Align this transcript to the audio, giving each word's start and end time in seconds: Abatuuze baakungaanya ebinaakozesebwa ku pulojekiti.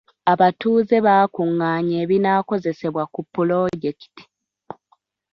Abatuuze 0.33 0.95
baakungaanya 1.05 1.95
ebinaakozesebwa 2.03 3.03
ku 3.13 3.21
pulojekiti. 3.33 4.23